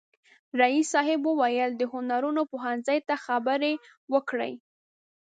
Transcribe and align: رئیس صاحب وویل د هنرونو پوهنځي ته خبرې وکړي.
رئیس 0.61 0.85
صاحب 0.93 1.21
وویل 1.25 1.71
د 1.77 1.83
هنرونو 1.93 2.41
پوهنځي 2.51 2.99
ته 3.07 3.15
خبرې 3.25 3.73
وکړي. 4.13 4.53